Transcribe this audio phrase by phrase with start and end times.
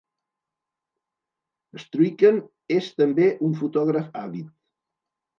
[1.83, 2.39] Struycken
[2.77, 4.49] és també un fotògraf àvid.